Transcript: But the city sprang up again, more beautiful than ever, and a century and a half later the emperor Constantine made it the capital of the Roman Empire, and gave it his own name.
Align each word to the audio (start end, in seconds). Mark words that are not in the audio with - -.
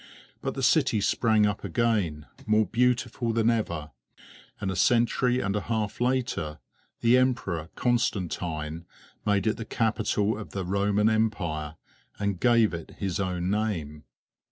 But 0.41 0.55
the 0.55 0.63
city 0.63 0.99
sprang 0.99 1.45
up 1.45 1.63
again, 1.63 2.25
more 2.47 2.65
beautiful 2.65 3.33
than 3.33 3.51
ever, 3.51 3.91
and 4.59 4.71
a 4.71 4.75
century 4.75 5.39
and 5.41 5.55
a 5.55 5.61
half 5.61 6.01
later 6.01 6.57
the 7.01 7.19
emperor 7.19 7.69
Constantine 7.75 8.87
made 9.27 9.45
it 9.45 9.57
the 9.57 9.63
capital 9.65 10.39
of 10.39 10.53
the 10.53 10.65
Roman 10.65 11.07
Empire, 11.07 11.75
and 12.17 12.39
gave 12.39 12.73
it 12.73 12.95
his 12.97 13.19
own 13.19 13.51
name. 13.51 14.05